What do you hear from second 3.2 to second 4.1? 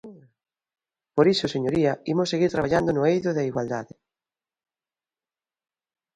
da igualdade.